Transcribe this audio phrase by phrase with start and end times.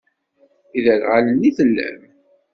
[0.71, 1.99] D iderɣalen i tellam?